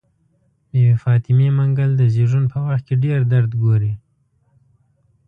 [0.71, 3.93] بي بي فاطمه منګل د زيږون په وخت کې ډير درد ګوري.